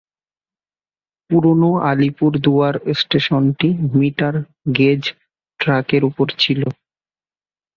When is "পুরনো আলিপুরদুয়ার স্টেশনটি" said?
1.29-3.67